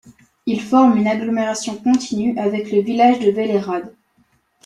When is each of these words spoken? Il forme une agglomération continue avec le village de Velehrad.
Il 0.47 0.59
forme 0.63 0.97
une 0.97 1.05
agglomération 1.05 1.77
continue 1.77 2.35
avec 2.39 2.71
le 2.71 2.81
village 2.81 3.19
de 3.19 3.29
Velehrad. 3.29 3.93